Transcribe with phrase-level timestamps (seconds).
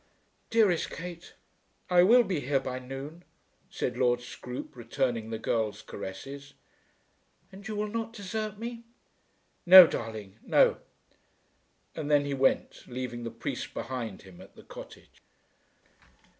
[0.49, 1.35] "Dearest Kate,
[1.87, 3.23] I will be here by noon,"
[3.69, 6.55] said Lord Scroope, returning the girl's caresses.
[7.51, 8.83] "And you will not desert me?"
[9.63, 10.77] "No, darling, no."
[11.95, 15.21] And then he went, leaving the priest behind him at the cottage.